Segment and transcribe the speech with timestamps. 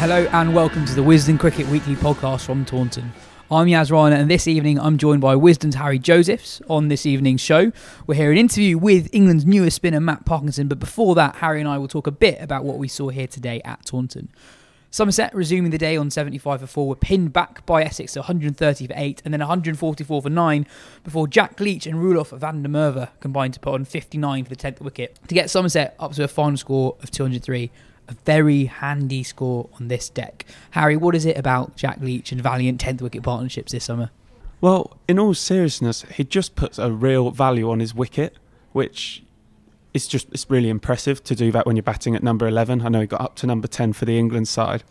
[0.00, 3.12] Hello and welcome to the Wisden Cricket Weekly podcast from Taunton.
[3.50, 6.62] I'm Yas Rana and this evening I'm joined by Wisden's Harry Josephs.
[6.70, 7.70] On this evening's show,
[8.06, 11.68] we'll hear an interview with England's newest spinner Matt Parkinson, but before that, Harry and
[11.68, 14.30] I will talk a bit about what we saw here today at Taunton.
[14.90, 18.86] Somerset resuming the day on 75 for 4 were pinned back by Essex to 130
[18.86, 20.66] for 8 and then 144 for 9
[21.04, 24.56] before Jack Leach and Roelof van der Merwe combined to put on 59 for the
[24.56, 27.70] 10th wicket to get Somerset up to a final score of 203
[28.10, 30.44] a very handy score on this deck.
[30.72, 34.10] Harry, what is it about Jack Leach and Valiant 10th wicket partnerships this summer?
[34.60, 38.36] Well, in all seriousness, he just puts a real value on his wicket,
[38.72, 39.22] which
[39.94, 42.82] is just it's really impressive to do that when you're batting at number 11.
[42.82, 44.82] I know he got up to number 10 for the England side,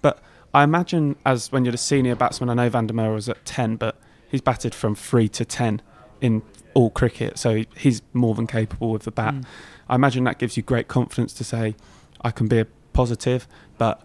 [0.00, 0.22] but
[0.54, 3.44] I imagine as when you're the senior batsman, I know Van der Merwe was at
[3.44, 3.98] 10, but
[4.28, 5.82] he's batted from 3 to 10
[6.20, 6.42] in
[6.74, 9.34] all cricket, so he's more than capable with the bat.
[9.34, 9.44] Mm.
[9.88, 11.74] I imagine that gives you great confidence to say,
[12.22, 13.46] I can be a positive,
[13.78, 14.02] but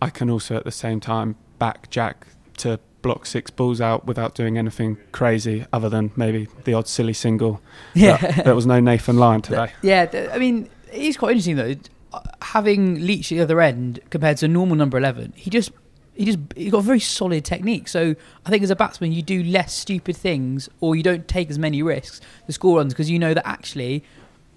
[0.00, 4.34] I can also at the same time back Jack to block six balls out without
[4.34, 7.60] doing anything crazy other than maybe the odd silly single.
[7.94, 8.18] Yeah.
[8.20, 9.72] But there was no Nathan Lyon today.
[9.82, 11.74] Yeah, I mean, it's quite interesting though.
[12.12, 15.70] Uh, Having Leach at the other end compared to a normal number 11, he just.
[16.14, 17.86] He just he got a very solid technique.
[17.86, 21.48] So I think as a batsman, you do less stupid things, or you don't take
[21.48, 24.02] as many risks to score runs because you know that actually,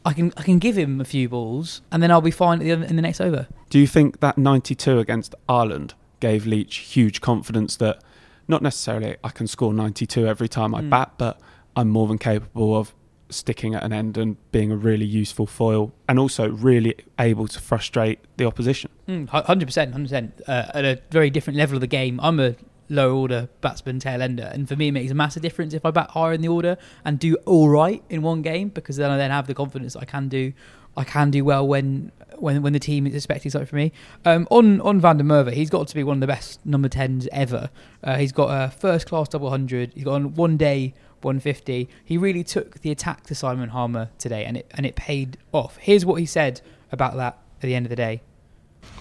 [0.05, 2.63] I can I can give him a few balls and then I'll be fine at
[2.63, 3.47] the other, in the next over.
[3.69, 8.01] Do you think that 92 against Ireland gave Leach huge confidence that
[8.47, 10.89] not necessarily I can score 92 every time I Mm.
[10.89, 11.39] bat, but
[11.75, 12.93] I'm more than capable of
[13.29, 17.59] sticking at an end and being a really useful foil and also really able to
[17.61, 18.91] frustrate the opposition?
[19.07, 20.41] Mm, Hundred percent, hundred percent.
[20.47, 22.55] Uh, At a very different level of the game, I'm a
[22.91, 25.91] lower order batsman, tail ender, and for me, it makes a massive difference if I
[25.91, 29.17] bat higher in the order and do all right in one game because then I
[29.17, 30.53] then have the confidence I can do,
[30.95, 33.91] I can do well when when when the team is expecting something from me.
[34.25, 36.89] Um, on on Van der Merwe, he's got to be one of the best number
[36.89, 37.69] tens ever.
[38.03, 39.93] Uh, he's got a first class double hundred.
[39.93, 40.93] He's got on one day.
[41.23, 41.87] 150.
[42.03, 45.77] He really took the attack to Simon Harmer today, and it and it paid off.
[45.77, 48.21] Here's what he said about that at the end of the day.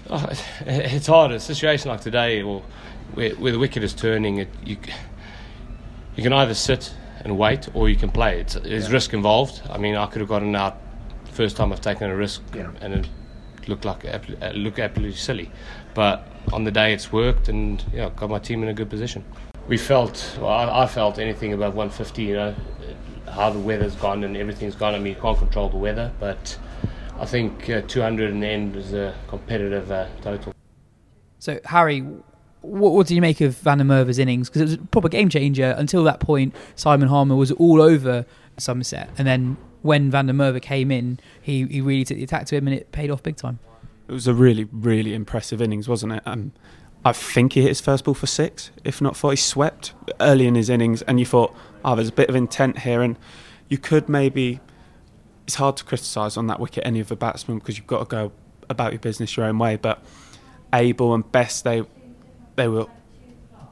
[0.09, 0.27] Oh,
[0.67, 1.31] it's hard.
[1.31, 2.62] A situation like today, or
[3.15, 4.76] where, where the wicket is turning, it, you
[6.16, 6.94] you can either sit
[7.25, 8.41] and wait, or you can play.
[8.41, 9.62] It's, there's risk involved.
[9.71, 10.78] I mean, I could have gotten out
[11.32, 13.09] first time I've taken a risk, and it
[13.69, 15.50] looked like abso- uh, looked absolutely silly.
[15.94, 19.25] But on the day, it's worked, and yeah, got my team in a good position.
[19.69, 22.22] We felt, well, I, I felt anything above 150.
[22.22, 22.54] You know,
[23.31, 24.94] how the weather's gone and everything's gone.
[24.94, 26.59] I mean, you can't control the weather, but.
[27.21, 30.54] I think uh, 200 in the end was a competitive uh, total.
[31.38, 32.03] So, Harry,
[32.62, 34.48] what, what do you make of Van der Merwe's innings?
[34.48, 35.75] Because it was a proper game changer.
[35.76, 38.26] Until that point, Simon Harmer was all over
[38.59, 39.10] Somerset.
[39.16, 42.56] And then when Van der Merwe came in, he, he really took the attack to
[42.56, 43.59] him and it paid off big time.
[44.09, 46.22] It was a really, really impressive innings, wasn't it?
[46.27, 46.53] Um,
[47.04, 49.30] I think he hit his first ball for six, if not four.
[49.30, 51.54] He swept early in his innings, and you thought,
[51.84, 53.16] oh, there's a bit of intent here, and
[53.68, 54.60] you could maybe.
[55.47, 58.04] It's hard to criticise on that wicket any of the batsmen because you've got to
[58.04, 58.33] go
[58.68, 59.77] about your business your own way.
[59.77, 60.04] But
[60.72, 61.84] Abell and Best, they
[62.56, 62.86] they were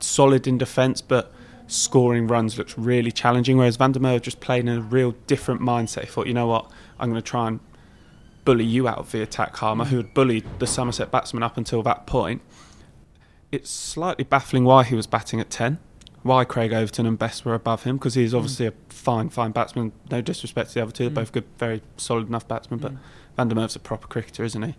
[0.01, 1.33] solid in defence, but
[1.67, 3.57] scoring runs looked really challenging.
[3.57, 6.03] Whereas Van der Merwe just played in a real different mindset.
[6.03, 7.61] He thought, you know what, I'm going to try and
[8.45, 11.83] bully you out of the attack, Harmer, who had bullied the Somerset batsman up until
[11.83, 12.41] that point.
[13.53, 15.79] It's slightly baffling why he was batting at 10,
[16.23, 18.37] why Craig Overton and Best were above him, because he's mm.
[18.37, 19.93] obviously a fine, fine batsman.
[20.11, 21.15] No disrespect to the other two, they're mm.
[21.15, 22.81] both good, very solid enough batsmen.
[22.81, 22.99] But mm.
[23.37, 24.75] Van der Merwe's a proper cricketer, isn't he?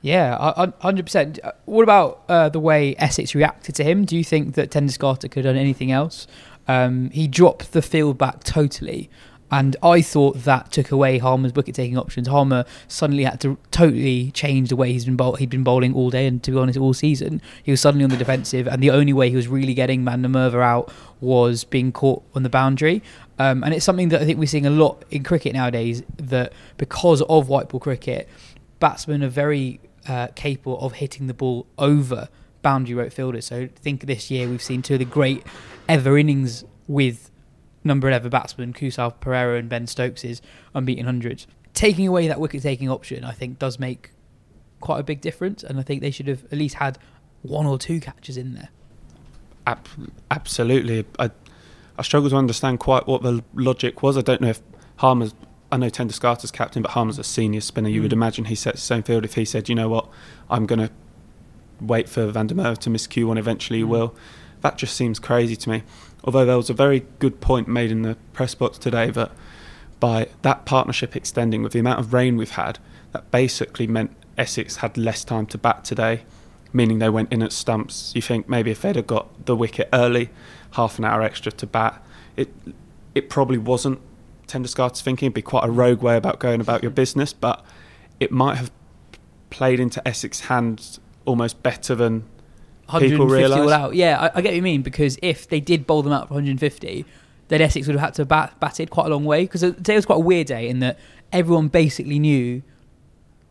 [0.00, 1.40] Yeah, hundred percent.
[1.64, 4.04] What about uh, the way Essex reacted to him?
[4.04, 6.26] Do you think that ten Doeschate could have done anything else?
[6.68, 9.10] Um, he dropped the field back totally,
[9.50, 12.28] and I thought that took away Harmer's wicket taking options.
[12.28, 16.10] Harmer suddenly had to totally change the way he's been bowl- he'd been bowling all
[16.10, 18.90] day, and to be honest, all season he was suddenly on the defensive, and the
[18.90, 23.02] only way he was really getting Merwe out was being caught on the boundary.
[23.40, 26.02] Um, and it's something that I think we're seeing a lot in cricket nowadays.
[26.18, 28.28] That because of white ball cricket,
[28.78, 32.28] batsmen are very uh, capable of hitting the ball over
[32.62, 33.46] boundary rope fielders.
[33.46, 35.44] So think this year we've seen two of the great
[35.88, 37.30] ever innings with
[37.84, 40.40] number 11 batsmen, Kusal Perera and Ben Stokes'
[40.74, 41.46] unbeaten hundreds.
[41.74, 44.10] Taking away that wicket taking option, I think, does make
[44.80, 45.62] quite a big difference.
[45.62, 46.98] And I think they should have at least had
[47.42, 48.68] one or two catches in there.
[49.66, 49.86] Ab-
[50.30, 51.04] absolutely.
[51.18, 51.30] I,
[51.96, 54.16] I struggle to understand quite what the logic was.
[54.16, 54.60] I don't know if
[54.96, 55.34] Harmer's
[55.70, 57.88] I know ten Doeschate's captain, but Harmer's a senior spinner.
[57.88, 58.04] You mm.
[58.04, 59.24] would imagine he sets his own field.
[59.24, 60.08] If he said, you know what,
[60.48, 60.90] I'm going to
[61.80, 63.88] wait for Van der Merwe to miss Q1, eventually he mm.
[63.88, 64.14] will.
[64.60, 65.82] That just seems crazy to me.
[66.24, 69.30] Although there was a very good point made in the press box today that
[70.00, 72.78] by that partnership extending with the amount of rain we've had,
[73.12, 76.22] that basically meant Essex had less time to bat today,
[76.72, 78.12] meaning they went in at stumps.
[78.14, 80.30] You think maybe if they'd have got the wicket early,
[80.72, 82.02] half an hour extra to bat,
[82.36, 82.52] it
[83.14, 84.00] it probably wasn't
[84.48, 85.26] ten Doeschate's thinking.
[85.26, 87.64] It'd be quite a rogue way about going about your business, but
[88.18, 88.70] it might have
[89.50, 92.24] played into Essex' hands almost better than
[92.98, 93.60] people realise.
[93.60, 93.94] all out.
[93.94, 96.34] Yeah, I, I, get what you mean because if they did bowl them out for
[96.34, 97.04] 150,
[97.48, 100.06] then Essex would have had to bat batted quite a long way because today was
[100.06, 100.98] quite a weird day in that
[101.32, 102.62] everyone basically knew,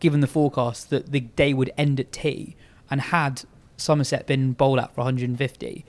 [0.00, 2.56] given the forecast, that the day would end at tea,
[2.90, 3.42] and had
[3.76, 5.84] Somerset been bowled out for 150,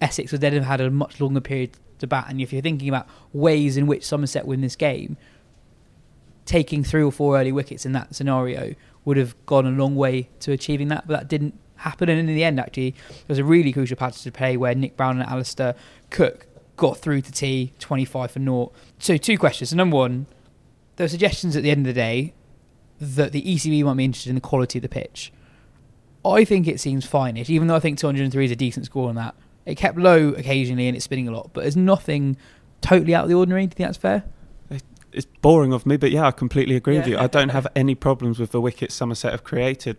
[0.00, 2.26] Essex would then have had a much longer period to bat.
[2.28, 5.16] And if you're thinking about ways in which Somerset win this game,
[6.44, 8.74] taking three or four early wickets in that scenario
[9.04, 12.08] would have gone a long way to achieving that, but that didn't happen.
[12.08, 14.96] And in the end, actually, there was a really crucial patch to play where Nick
[14.96, 15.74] Browne and Alastair
[16.10, 16.46] Cook
[16.76, 18.72] got through to tea 25 for naught.
[18.98, 19.70] So, two questions.
[19.70, 20.26] So, number one,
[20.96, 22.34] there were suggestions at the end of the day
[23.00, 25.32] that the ECB might be interested in the quality of the pitch.
[26.24, 29.14] I think it seems fine-ish, even though I think 203 is a decent score on
[29.16, 29.34] that.
[29.66, 32.36] It kept low occasionally and it's spinning a lot, but there's nothing
[32.80, 33.62] totally out of the ordinary.
[33.62, 34.24] Do you think that's fair?
[35.12, 37.00] It's boring of me, but yeah, I completely agree yeah.
[37.00, 37.18] with you.
[37.18, 39.96] I don't have any problems with the wickets Somerset have created.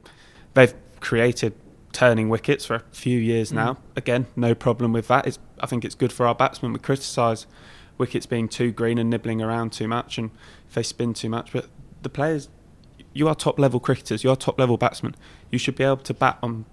[0.56, 1.53] They've created
[1.94, 3.56] turning wickets for a few years mm.
[3.56, 3.77] now.
[3.95, 5.25] Again, no problem with that.
[5.25, 6.73] It's, I think it's good for our batsmen.
[6.73, 7.47] We criticise
[7.97, 10.31] wickets being too green and nibbling around too much, and
[10.67, 11.53] if they spin too much.
[11.53, 11.67] But
[12.01, 12.50] the players,
[13.13, 14.25] you are top level cricketers.
[14.25, 15.15] You are top level batsmen.
[15.50, 16.65] You should be able to bat on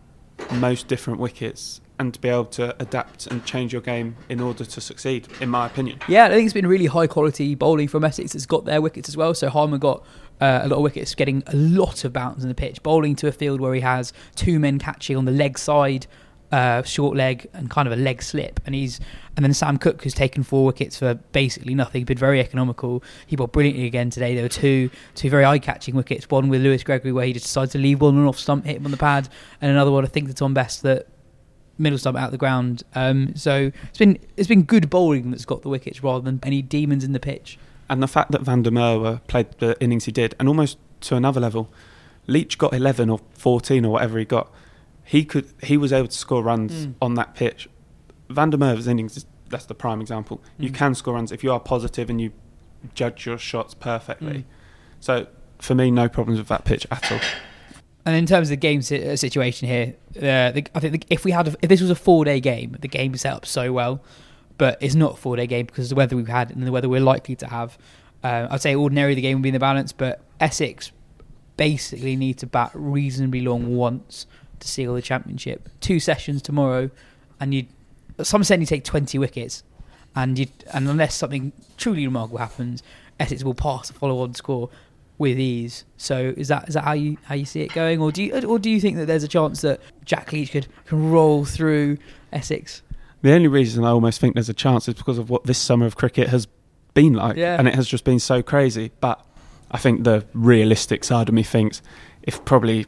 [0.51, 4.65] most different wickets and to be able to adapt and change your game in order
[4.65, 5.99] to succeed, in my opinion.
[6.09, 9.09] Yeah, I think it's been really high quality bowling from Essex that's got their wickets
[9.09, 9.33] as well.
[9.35, 10.05] So Harmer got
[10.41, 13.29] uh, a lot of wickets, getting a lot of bounce in the pitch, bowling to
[13.29, 16.07] a field where he has two men catching on the leg side.
[16.51, 19.01] Uh, short leg and kind of a leg slip, and he's
[19.37, 23.03] and then Sam Cook who's taken four wickets for basically nothing, been very economical.
[23.27, 24.35] He bowled brilliantly again today.
[24.35, 26.29] There were two two very eye catching wickets.
[26.29, 28.85] One with Lewis Gregory where he just decided to leave one off stump, hit him
[28.85, 29.31] on the pad,
[29.63, 31.07] and another one I think to Tom Best that
[31.79, 32.83] middle stump out the ground.
[32.95, 36.63] Um, so it's been it's been good bowling that's got the wickets rather than any
[36.63, 37.59] demons in the pitch.
[37.89, 41.17] And the fact that Van der Merwe played the innings he did, and almost to
[41.17, 41.71] another level,
[42.27, 44.51] Leach got 11 or 14 or whatever he got.
[45.05, 46.95] He could he was able to score runs mm.
[47.03, 47.69] on that pitch.
[48.31, 50.39] Van der Merwe's innings that's the prime example.
[50.59, 50.65] Mm.
[50.65, 52.33] You can score runs if you are positive and you
[52.95, 54.39] judge your shots perfectly.
[54.39, 54.45] Mm.
[55.01, 55.27] So
[55.59, 57.21] for me, no problems with that pitch at all.
[58.05, 61.25] And in terms of the game uh, situation here, uh, the, I think the, if
[61.25, 63.47] we had a, if this was a four day game, the game is set up
[63.47, 64.03] so well,
[64.59, 66.73] but it's not a four day game because of the weather we've had and the
[66.73, 67.79] weather we're likely to have.
[68.25, 70.91] Uh, I'd say ordinarily the game would be in the balance, but Essex
[71.57, 74.27] basically need to bat reasonably long once
[74.59, 75.69] to seal the championship.
[75.81, 76.91] Two sessions tomorrow,
[77.41, 77.67] and you
[78.23, 79.63] some said you take twenty wickets,
[80.15, 82.83] and you and unless something truly remarkable happens,
[83.19, 84.71] Essex will pass a follow on score
[85.23, 85.85] with ease.
[85.97, 88.35] So is that is that how you how you see it going, or do you
[88.45, 91.97] or do you think that there's a chance that Jack Leach could can roll through
[92.33, 92.83] Essex?
[93.23, 95.87] The only reason I almost think there's a chance is because of what this summer
[95.87, 96.49] of cricket has
[96.93, 97.57] been like, yeah.
[97.57, 98.91] and it has just been so crazy.
[99.01, 99.25] But
[99.71, 101.83] I think the realistic side of me thinks
[102.25, 102.87] if probably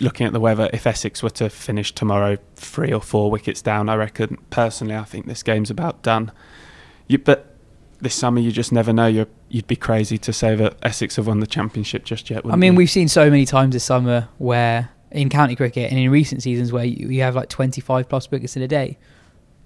[0.00, 3.88] looking at the weather, if Essex were to finish tomorrow three or four wickets down,
[3.88, 6.32] I reckon personally I think this game's about done.
[7.06, 7.49] You, but
[8.00, 9.06] this summer you just never know.
[9.06, 12.42] You're, you'd be crazy to say that Essex have won the championship just yet.
[12.46, 12.78] I mean, you?
[12.78, 16.72] we've seen so many times this summer where in county cricket and in recent seasons
[16.72, 18.96] where you, you have like 25 plus wickets in a day.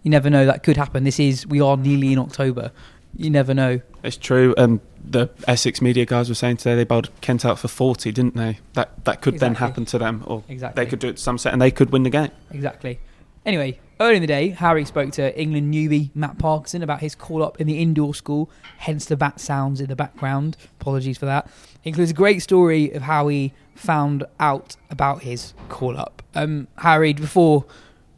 [0.03, 1.05] You never know that could happen.
[1.05, 2.73] This is we are nearly in October.
[3.17, 3.81] you never know.
[4.03, 4.55] It's true.
[4.59, 8.37] Um, the Essex media guys were saying today they bowled Kent out for 40, didn't
[8.37, 8.59] they?
[8.73, 10.85] That that could then happen to them, or Exactly.
[10.85, 12.31] they could do it to Somerset and they could win the game.
[12.50, 12.99] Exactly.
[13.47, 17.43] Anyway, early in the day, Harry spoke to England newbie Matt Parkinson about his call
[17.43, 20.59] up in the indoor school, hence the bat sounds in the background.
[20.79, 21.51] Apologies for that.
[21.85, 26.23] Includes a great story of how he found out about his call up.
[26.35, 27.65] Um, Harry, before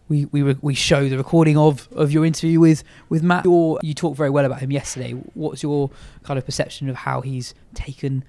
[0.08, 3.94] we we we show the recording of, of your interview with with Matt, your, you
[3.94, 5.12] talked very well about him yesterday.
[5.12, 5.90] What's your
[6.24, 8.24] kind of perception of how he's taken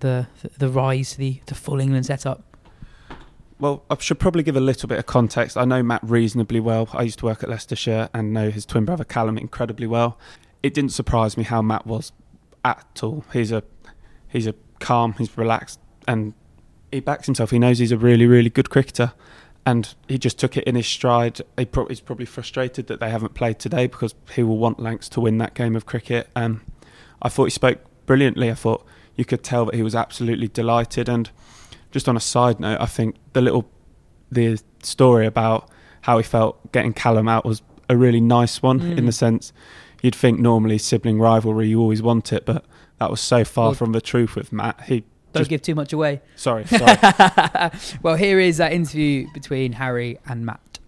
[0.00, 2.51] the the, the rise to the, the full England setup?
[3.62, 5.56] Well, I should probably give a little bit of context.
[5.56, 6.88] I know Matt reasonably well.
[6.92, 10.18] I used to work at Leicestershire and know his twin brother Callum incredibly well.
[10.64, 12.10] It didn't surprise me how Matt was
[12.64, 13.24] at all.
[13.32, 13.62] He's a
[14.26, 15.78] he's a calm, he's relaxed,
[16.08, 16.34] and
[16.90, 17.52] he backs himself.
[17.52, 19.12] He knows he's a really, really good cricketer,
[19.64, 21.40] and he just took it in his stride.
[21.56, 25.08] He pro- he's probably frustrated that they haven't played today because he will want Lancs
[25.10, 26.28] to win that game of cricket.
[26.34, 26.62] Um,
[27.22, 28.50] I thought he spoke brilliantly.
[28.50, 31.08] I thought you could tell that he was absolutely delighted.
[31.08, 31.30] And
[31.92, 33.68] just on a side note, I think the little
[34.30, 35.68] the story about
[36.02, 39.06] how he felt getting Callum out was a really nice one in Mm.
[39.06, 39.52] the sense
[40.02, 42.64] you'd think normally sibling rivalry you always want it, but
[42.98, 44.80] that was so far Well, from the truth with Matt.
[44.86, 46.22] He Don't just give too much away.
[46.34, 46.96] sorry, sorry.
[48.02, 50.78] well, here is that interview between Harry and Matt.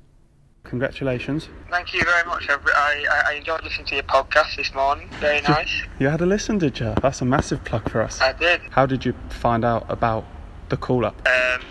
[0.65, 1.49] Congratulations.
[1.71, 2.49] Thank you very much.
[2.49, 5.09] I, I, I enjoyed listening to your podcast this morning.
[5.21, 5.69] Very nice.
[5.99, 6.95] You had a listen, did you?
[7.03, 8.21] That's a massive plug for us.
[8.21, 8.63] I did.
[8.71, 10.25] How did you find out about
[10.75, 11.17] the call up?
[11.27, 11.63] Um,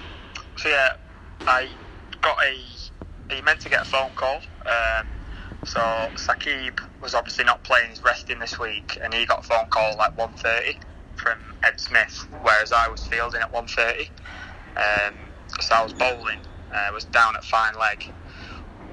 [0.57, 0.89] so yeah,
[1.47, 1.69] I
[2.21, 2.55] got a.
[3.33, 4.37] He meant to get a phone call.
[4.65, 5.07] Um,
[5.63, 5.79] so
[6.15, 10.01] Saqib was obviously not playing; he's resting this week, and he got a phone call
[10.01, 10.75] at 1.30
[11.15, 14.09] from Ed Smith, whereas I was fielding at 1.30.
[14.75, 15.15] Um,
[15.59, 16.39] so I was bowling.
[16.73, 18.03] I was down at fine leg.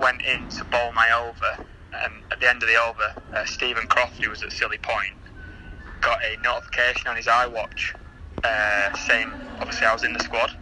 [0.01, 1.53] Went in to bowl my over,
[2.05, 5.15] and at the end of the over, uh, Steven Croft, who was at Silly Point,
[6.01, 8.00] got a notification on his iWatch
[8.45, 10.57] uh, saying obviously I was in the squad.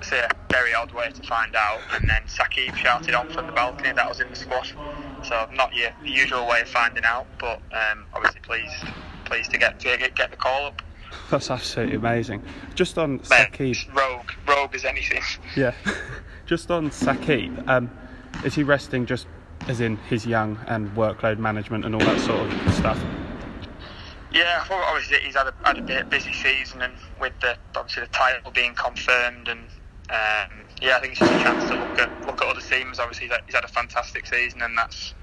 [0.00, 1.80] So yeah, very odd way to find out.
[1.92, 4.70] And then Saqib shouted on from the balcony that I was in the squad.
[5.24, 8.84] So not your usual way of finding out, but um, obviously pleased
[9.24, 10.82] pleased to get to get, get the call up.
[11.30, 12.42] That's absolutely amazing.
[12.74, 15.22] Just on Saqib, rogue, rogue as anything.
[15.56, 15.74] yeah.
[16.46, 17.90] Just on Saqib, um,
[18.44, 19.26] is he resting just
[19.66, 23.02] as in his young and workload management and all that sort of stuff?
[24.32, 28.04] Yeah, well, obviously he's had a, had a bit busy season, and with the obviously
[28.04, 29.60] the title being confirmed, and
[30.10, 32.98] um, yeah, I think it's just a chance to look at look at other teams.
[32.98, 35.14] Obviously, he's had, he's had a fantastic season, and that's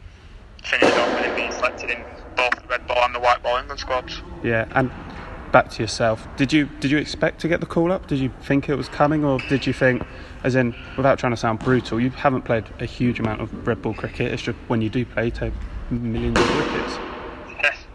[0.64, 2.04] finished off with him being selected in
[2.36, 4.22] both the red ball and the white ball England squads.
[4.44, 4.92] Yeah, and
[5.52, 6.28] back to yourself.
[6.36, 8.08] Did you did you expect to get the call up?
[8.08, 10.04] Did you think it was coming, or did you think,
[10.44, 13.82] as in, without trying to sound brutal, you haven't played a huge amount of red
[13.82, 14.34] ball cricket.
[14.34, 15.54] It's just when you do play, you take
[15.92, 16.98] millions of wickets.
[17.62, 17.78] Yes.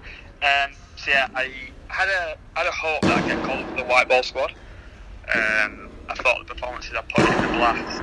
[0.43, 0.71] Um,
[1.11, 1.51] yeah, I
[1.89, 4.53] had a had a hope that I'd get called for the white ball squad.
[5.35, 8.03] Um, I thought the performances I put in the blast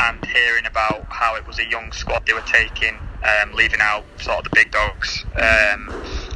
[0.00, 4.04] and hearing about how it was a young squad they were taking, um, leaving out
[4.20, 5.24] sort of the big dogs.
[5.36, 5.92] Um,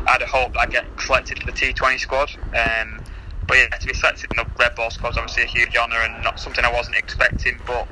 [0.07, 2.31] I had a hope that I'd get selected for the T20 squad.
[2.55, 3.03] Um,
[3.47, 5.97] but yeah, to be selected in the red ball squad is obviously a huge honour
[5.97, 7.59] and not something I wasn't expecting.
[7.67, 7.89] But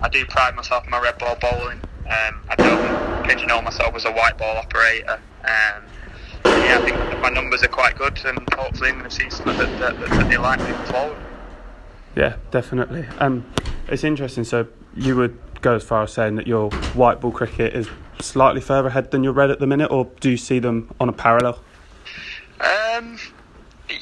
[0.00, 1.80] I do pride myself in my red ball bowling.
[2.08, 5.20] Um, I don't pigeonhole myself as a white ball operator.
[5.44, 5.84] Um,
[6.44, 9.56] yeah, I think my numbers are quite good, and hopefully I'm going to see something
[9.58, 11.16] that, that, that, that they like moving forward.
[12.16, 13.06] Yeah, definitely.
[13.18, 13.44] Um,
[13.88, 14.44] it's interesting.
[14.44, 17.88] So you would go as far as saying that your white ball cricket is
[18.20, 21.08] slightly further ahead than your red at the minute, or do you see them on
[21.08, 21.62] a parallel?
[22.60, 23.18] Um,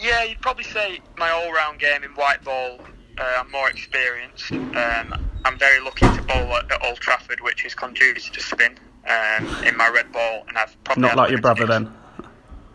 [0.00, 2.80] yeah, you'd probably say my all-round game in white ball.
[3.18, 4.52] Uh, I'm more experienced.
[4.52, 5.14] Um,
[5.44, 8.78] I'm very lucky to bowl at, at Old Trafford, which is conducive to spin.
[9.08, 11.90] Um, in my red ball, and I've probably Not like your brother then.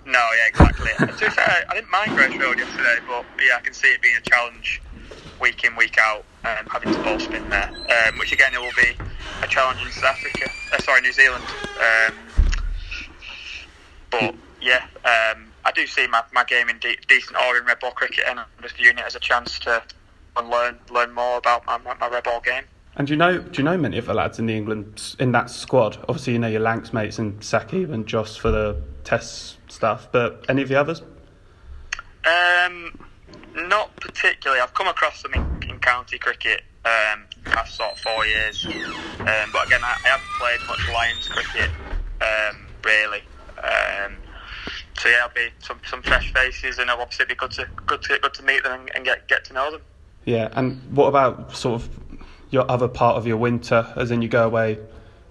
[0.05, 0.91] No, yeah, exactly.
[0.99, 4.01] to be fair, I, didn't mind Grace Road yesterday, but yeah, I can see it
[4.01, 4.81] being a challenge
[5.39, 7.69] week in, week out, um, having to ball spin there.
[7.69, 8.97] Um, which again, it will be
[9.41, 10.49] a challenge in South Africa.
[10.73, 11.43] Uh, sorry, New Zealand.
[11.79, 12.13] Um,
[14.11, 17.79] but yeah, um, I do see my, my game in de- decent order in red
[17.79, 19.81] ball cricket, and I'm just viewing it as a chance to
[20.35, 22.63] learn learn more about my, my, red ball game.
[22.95, 25.31] And do you know do you know many of the lads in the England in
[25.31, 25.97] that squad?
[26.09, 30.45] Obviously, you know your Lancs mates and Saqib and Joss for the test stuff, but
[30.49, 31.01] any of the others?
[32.25, 32.97] Um,
[33.55, 34.61] not particularly.
[34.61, 39.49] I've come across them in, in county cricket um, past sort of four years, um,
[39.51, 41.69] but again, I, I haven't played much Lions cricket
[42.21, 43.21] um, really.
[43.57, 44.15] Um,
[44.97, 48.01] so yeah, it'll be some, some fresh faces, and it'll obviously be good to good
[48.03, 49.81] to good to meet them and, and get get to know them.
[50.25, 51.89] Yeah, and what about sort of
[52.49, 54.79] your other part of your winter, as in you go away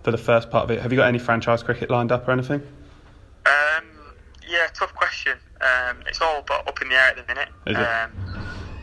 [0.03, 0.83] for the first part of it?
[0.83, 2.63] Have you got any franchise cricket lined up or anything?
[4.53, 5.39] Um, yeah, tough question.
[5.61, 7.49] Um, it's all but up in the air at the minute.
[7.67, 7.81] Is it?
[7.81, 8.13] Um,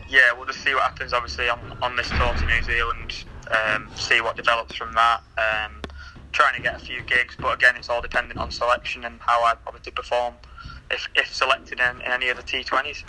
[0.08, 1.12] yeah, we'll just see what happens.
[1.12, 5.22] Obviously, on, on this tour to New Zealand, um, see what develops from that.
[5.38, 5.82] Um,
[6.32, 9.42] trying to get a few gigs, but again, it's all dependent on selection and how
[9.42, 10.34] I obviously perform
[10.90, 13.04] if, if selected in, in any of the T20s.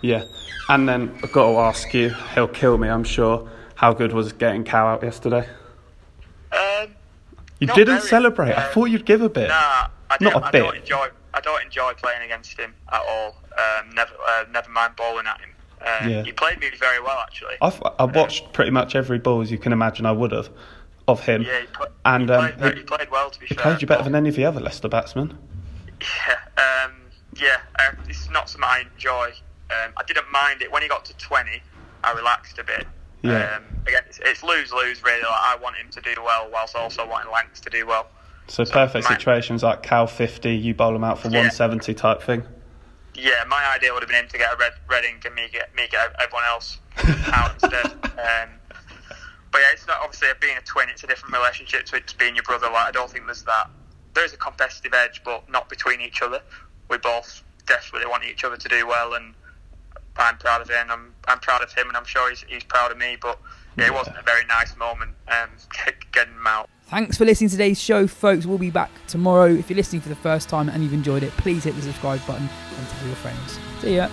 [0.00, 0.24] Yeah.
[0.68, 3.48] And then I've got to ask you, he'll kill me, I'm sure.
[3.76, 5.48] How good was getting Cal out yesterday?
[6.52, 6.88] Um,
[7.60, 8.52] You didn't very, celebrate.
[8.52, 9.48] I uh, thought you'd give a bit.
[9.48, 10.88] Nah, I, Not a I bit.
[11.36, 13.36] I don't enjoy playing against him at all.
[13.58, 15.50] Um, never, uh, never mind bowling at him.
[15.82, 16.22] Um, Yeah.
[16.22, 17.56] He played me very well, actually.
[17.60, 20.48] I've, I watched pretty much every ball as you can imagine I would have
[21.06, 21.42] of him.
[21.42, 23.30] Yeah, he, pla- and he, um, played, he, he played well.
[23.30, 25.36] To be he fair, played you better than any of the other Leicester batsmen.
[26.00, 26.92] Yeah, um,
[27.36, 27.58] yeah.
[27.78, 29.32] Uh, it's not something I enjoy.
[29.70, 31.62] Um, I didn't mind it when he got to twenty.
[32.02, 32.86] I relaxed a bit.
[33.22, 33.56] Yeah.
[33.56, 35.22] Um, again, it's, it's lose lose really.
[35.22, 38.06] Like, I want him to do well, whilst also wanting Lancs to do well.
[38.48, 41.38] So perfect my- situations like Cal 50, you bowl them out for Yeah.
[41.40, 42.46] 170 type thing.
[43.14, 45.48] Yeah, my idea would have been him to get a red red ink and me
[45.50, 46.78] get me get everyone else
[47.32, 47.86] out instead.
[47.86, 48.50] Um,
[49.50, 50.88] but yeah, it's not obviously being a twin.
[50.90, 52.66] It's a different relationship to it being your brother.
[52.66, 53.70] Like I don't think there's that.
[54.12, 56.40] There is a competitive edge, but not between each other.
[56.90, 59.34] We both desperately want each other to do well, and
[60.18, 60.90] I'm proud of him.
[60.90, 63.16] I'm I'm proud of him, and I'm sure he's he's proud of me.
[63.20, 63.40] But
[63.78, 65.48] yeah, it wasn't a very nice moment um,
[66.12, 66.68] getting him out.
[66.88, 68.46] Thanks for listening to today's show, folks.
[68.46, 69.46] We'll be back tomorrow.
[69.52, 72.24] If you're listening for the first time and you've enjoyed it, please hit the subscribe
[72.28, 73.58] button and tell your friends.
[73.80, 74.08] See ya.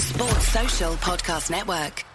[0.00, 2.07] Sports Social Podcast Network.